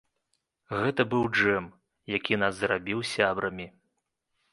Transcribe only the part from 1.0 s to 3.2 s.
быў джэм, які нас зрабіў